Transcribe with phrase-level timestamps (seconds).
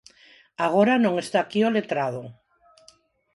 [0.65, 2.23] Agora non está aquí o letrado.